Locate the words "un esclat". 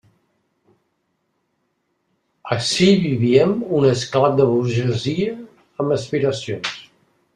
3.81-4.41